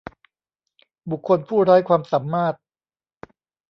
[1.09, 2.53] บุคคลผู้ไร้ความสามารถ